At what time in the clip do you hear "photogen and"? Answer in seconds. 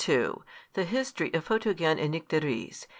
1.45-2.09